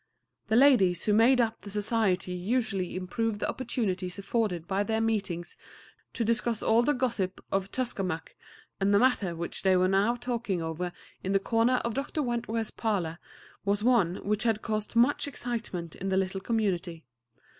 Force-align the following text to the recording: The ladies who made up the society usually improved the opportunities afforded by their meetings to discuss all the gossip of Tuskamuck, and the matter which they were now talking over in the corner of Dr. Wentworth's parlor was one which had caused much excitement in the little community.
The 0.47 0.55
ladies 0.55 1.03
who 1.03 1.13
made 1.13 1.39
up 1.39 1.61
the 1.61 1.69
society 1.69 2.31
usually 2.31 2.95
improved 2.95 3.39
the 3.39 3.47
opportunities 3.47 4.17
afforded 4.17 4.65
by 4.67 4.81
their 4.81 4.99
meetings 4.99 5.55
to 6.13 6.25
discuss 6.25 6.63
all 6.63 6.81
the 6.81 6.93
gossip 6.95 7.39
of 7.51 7.69
Tuskamuck, 7.71 8.33
and 8.79 8.95
the 8.95 8.99
matter 8.99 9.35
which 9.35 9.61
they 9.61 9.77
were 9.77 9.87
now 9.87 10.15
talking 10.15 10.59
over 10.59 10.91
in 11.23 11.33
the 11.33 11.39
corner 11.39 11.75
of 11.85 11.93
Dr. 11.93 12.23
Wentworth's 12.23 12.71
parlor 12.71 13.19
was 13.63 13.83
one 13.83 14.15
which 14.27 14.41
had 14.41 14.63
caused 14.63 14.95
much 14.95 15.27
excitement 15.27 15.93
in 15.95 16.09
the 16.09 16.17
little 16.17 16.41
community. 16.41 17.05